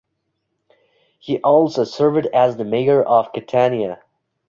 He 1.19 1.39
also 1.41 1.83
served 1.83 2.25
as 2.33 2.57
the 2.57 2.63
mayor 2.65 3.03
of 3.03 3.31
Catania. 3.33 4.01